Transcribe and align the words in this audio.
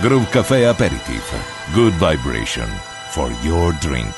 Groove 0.00 0.28
Café 0.30 0.64
Aperitif. 0.64 1.34
Good 1.72 1.92
vibration 1.94 2.68
for 3.08 3.32
your 3.42 3.74
drink. 3.80 4.14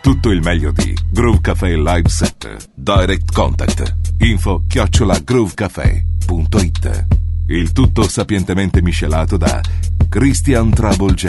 Tutto 0.00 0.30
il 0.30 0.40
meglio 0.40 0.72
di 0.72 0.92
Groove 1.08 1.40
Café 1.40 1.76
Live 1.76 2.08
Set. 2.08 2.68
Direct 2.74 3.32
contact. 3.32 3.94
Info 4.18 4.64
chiocciola 4.66 5.20
groovecafé.it. 5.20 7.06
Il 7.46 7.70
tutto 7.70 8.08
sapientemente 8.08 8.82
miscelato 8.82 9.36
da 9.36 9.60
Christian 10.08 10.70
Trouble 10.70 11.14
J. 11.14 11.28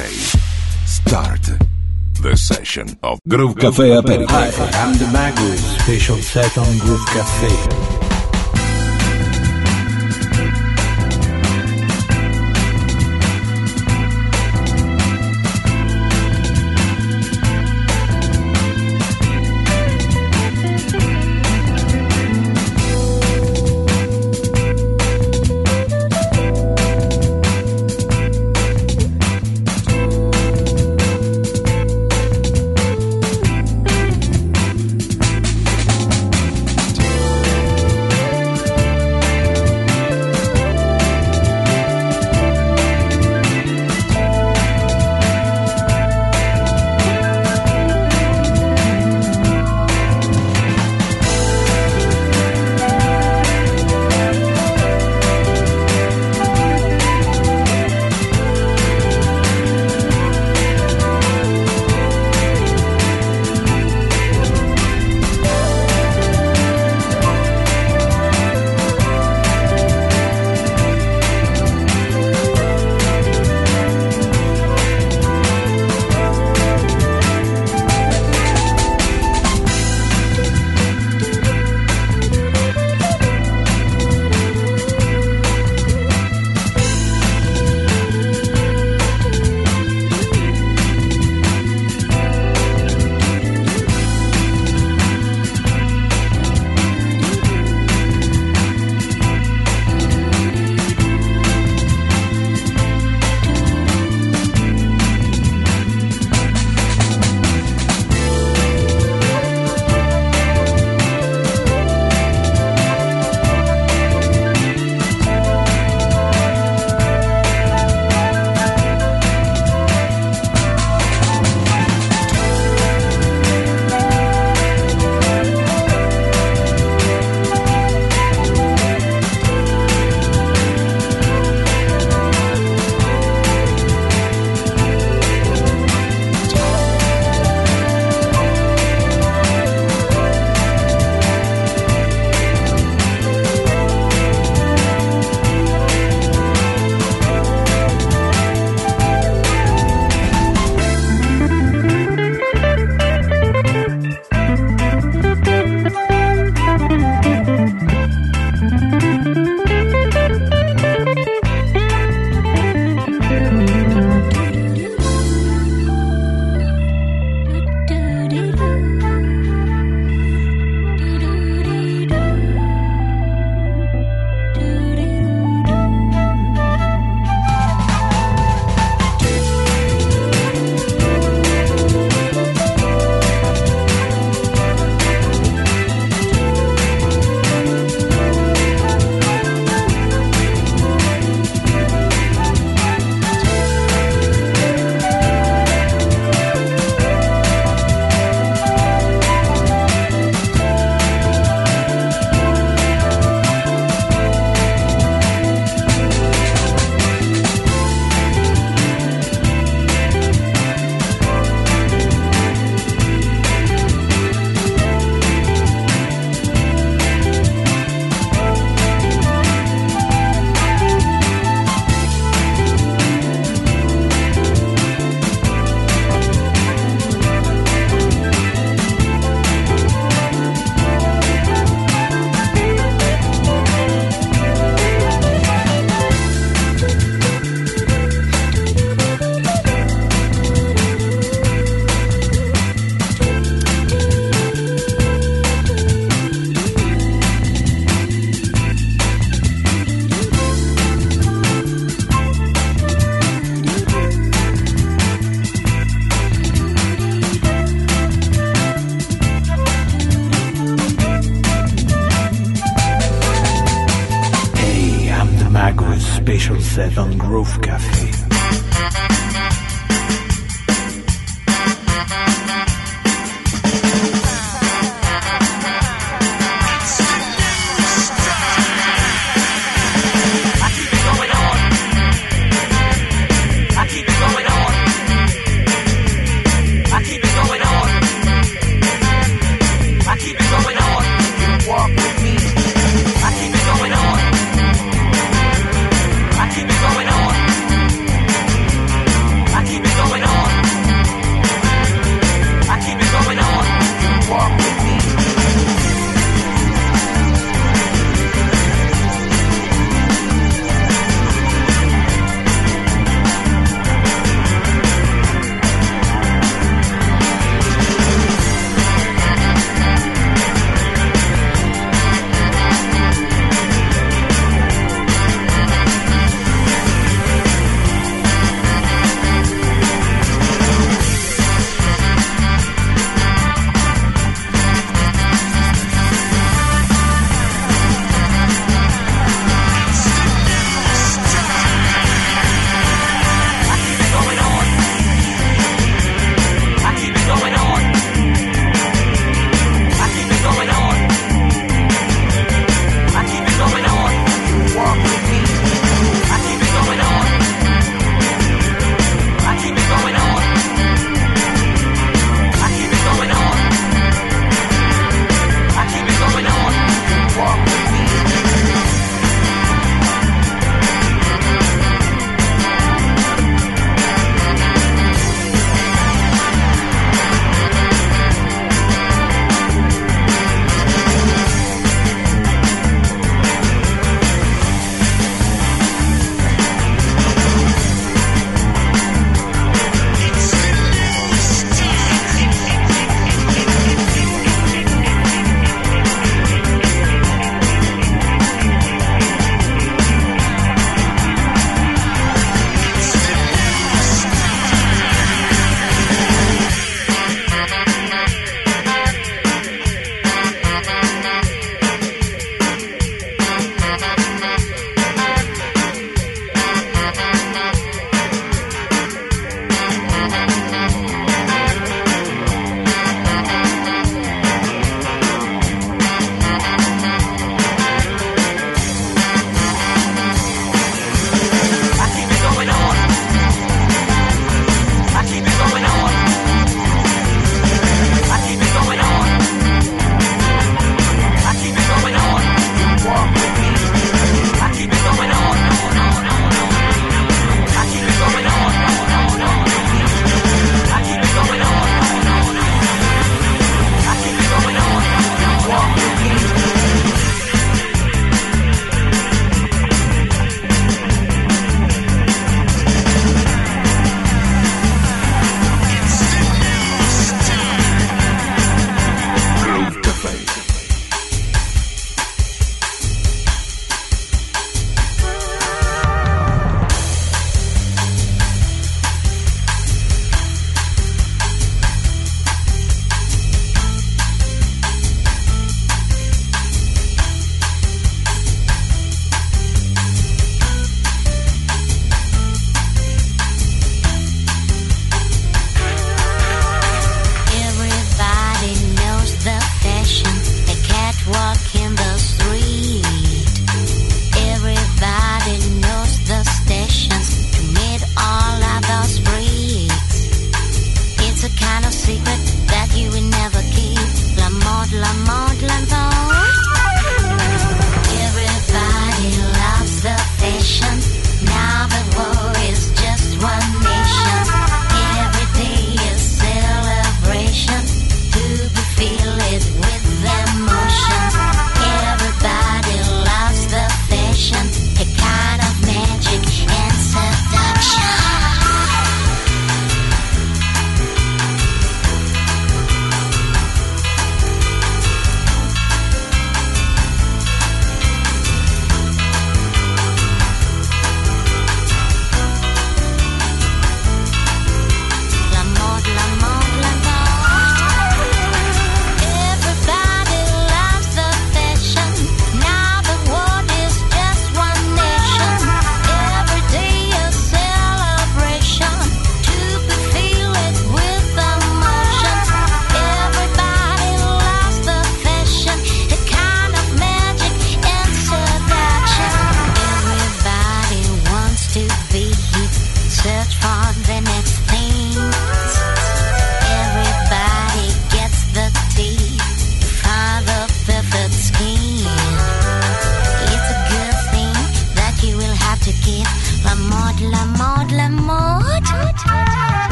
Start 0.83 1.55
the 2.21 2.35
session 2.35 2.87
of 3.01 3.19
Groove 3.23 3.53
Café 3.53 3.95
Aperitif. 3.95 4.31
Hi, 4.31 4.49
I'm 4.83 4.97
the 4.97 5.05
Magus. 5.11 5.59
Special 5.77 6.17
set 6.17 6.57
on 6.57 6.77
Groove 6.79 7.05
Cafe. 7.05 7.92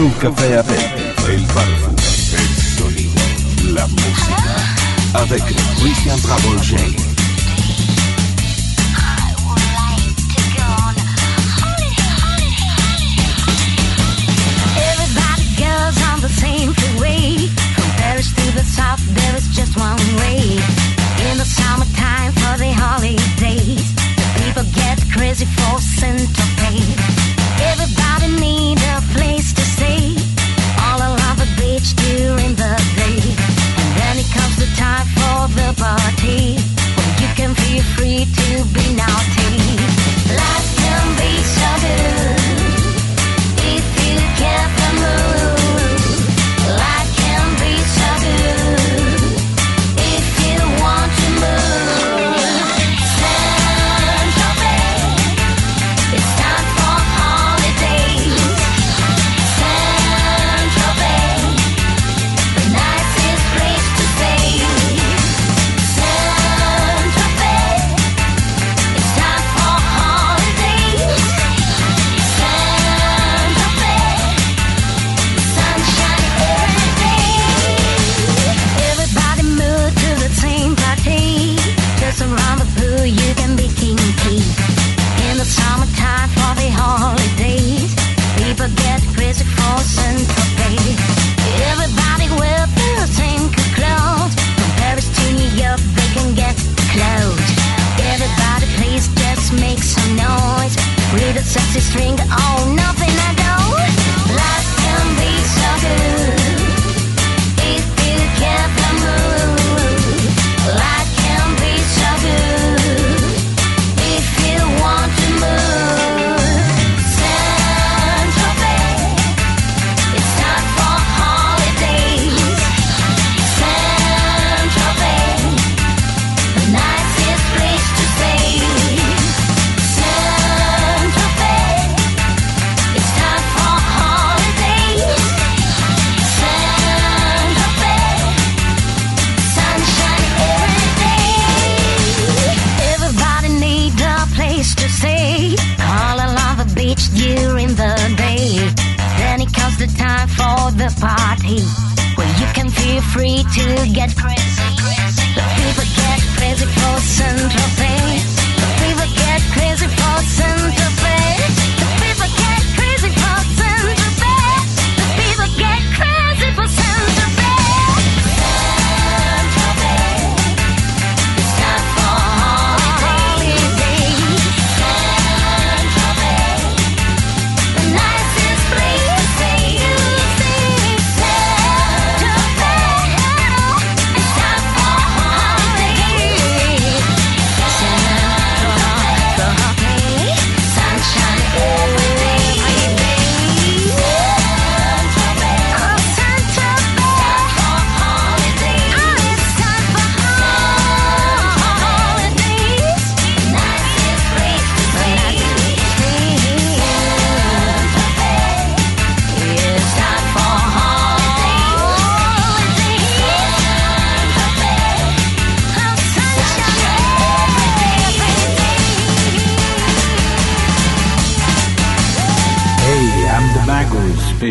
Brew 0.00 0.10
Café 0.18 0.56
Aperitif, 0.56 1.28
el 1.28 1.44
parfum, 1.48 1.94
el 1.94 2.48
sonido, 2.56 3.20
la 3.74 3.86
música, 3.86 4.54
avec 5.12 5.42
Christian 5.78 6.18
Travolger. 6.22 6.80
There 19.14 19.36
is 19.36 19.48
just 19.54 19.76
one 19.76 19.98
way 20.16 20.40
in 21.28 21.36
the 21.36 21.44
summertime 21.44 22.32
for 22.32 22.58
the 22.58 22.72
holidays. 22.72 23.92
People 24.36 24.64
get 24.72 24.98
crazy 25.12 25.44
for 25.44 25.80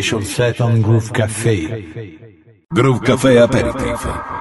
Generation 0.01 0.21
Set 0.23 0.61
on 0.61 0.81
Groove 0.81 1.11
Café. 1.11 1.85
Groove 2.73 3.01
Café 3.01 3.37
Aperitif. 3.37 4.38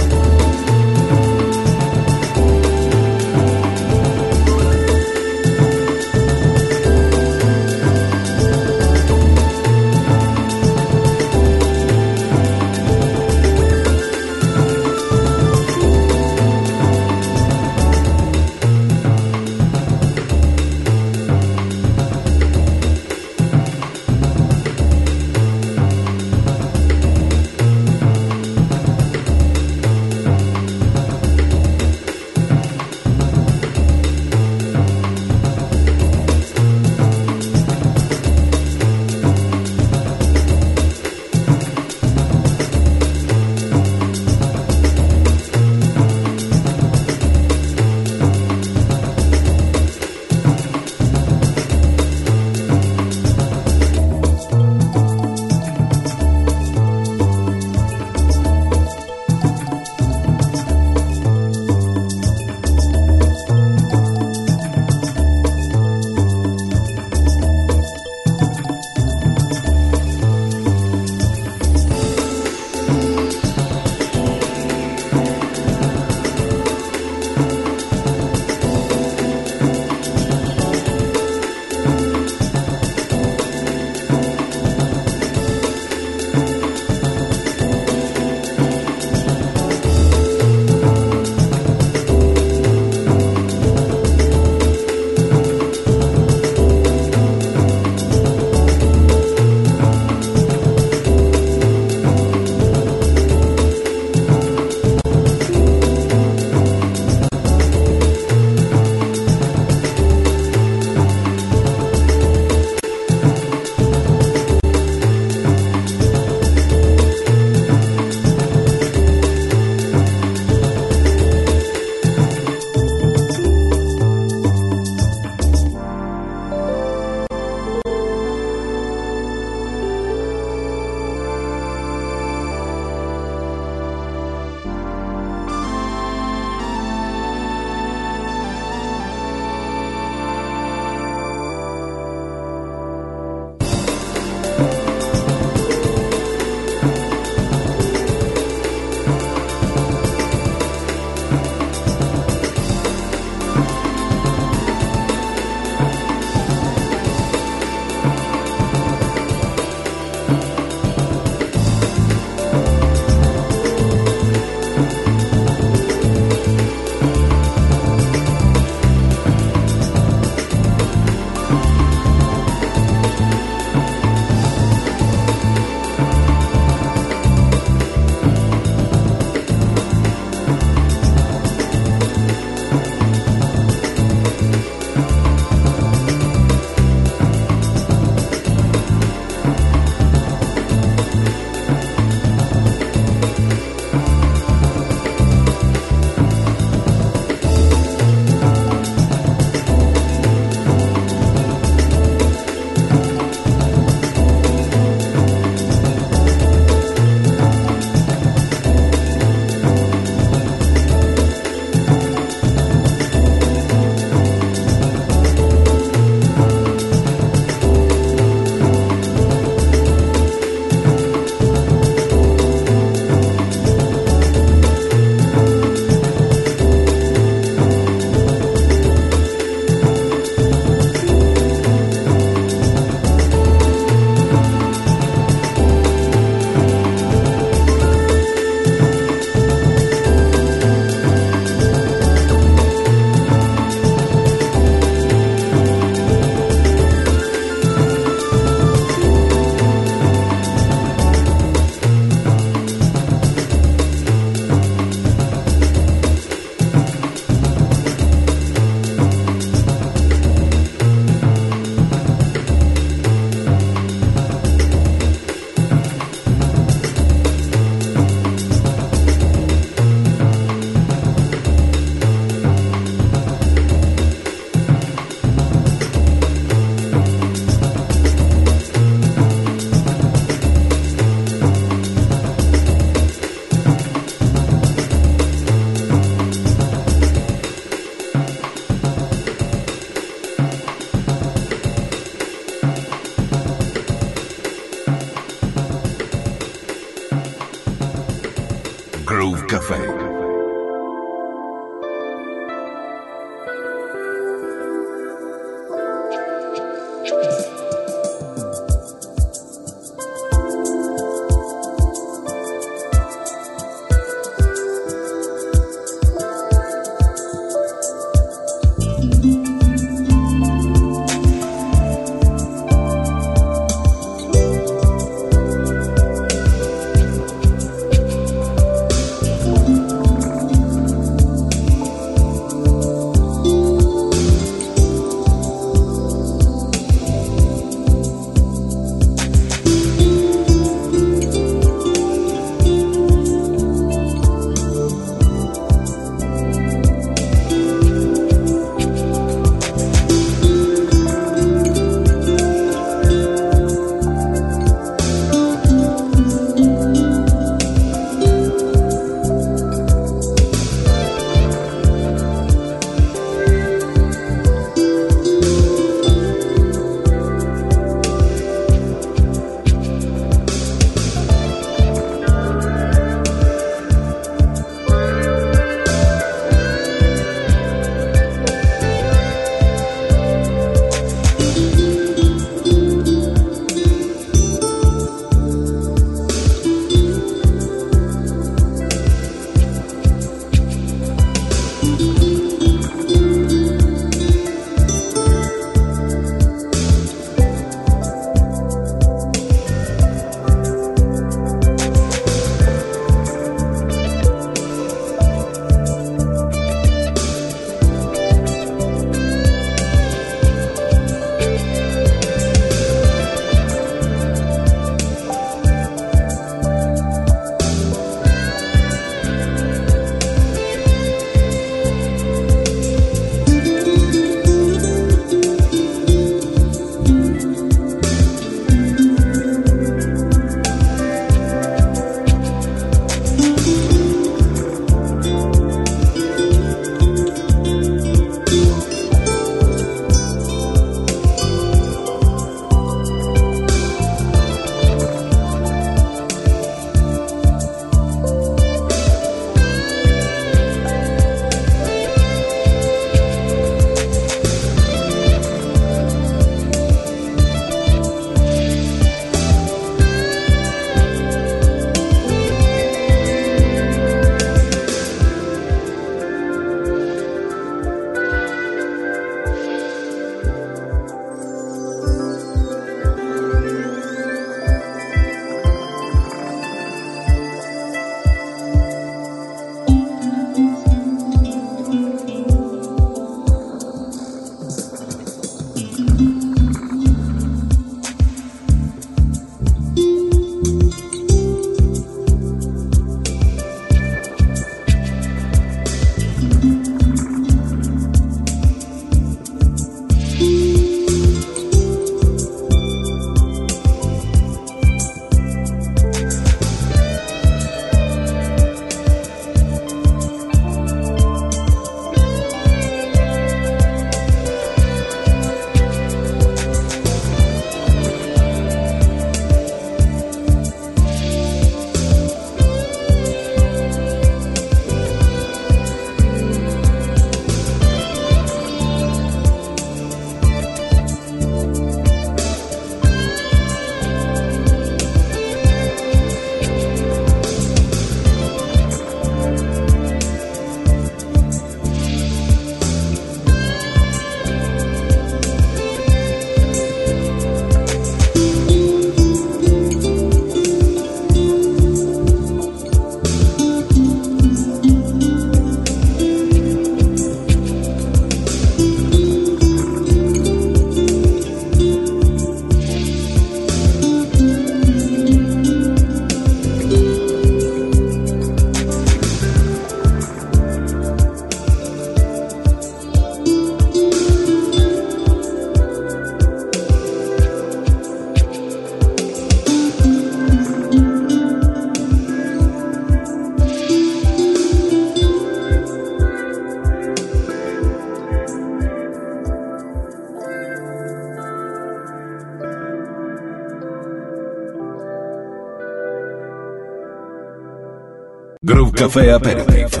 Café 599.01 599.31
Aperitivo. 599.31 600.00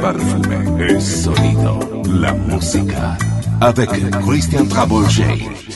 Perfume, 0.00 0.86
el 0.88 1.00
sonido, 1.00 1.78
la 2.06 2.32
música. 2.32 3.18
Avec 3.60 3.90
Christian 4.24 4.66
Trabolger. 4.68 5.69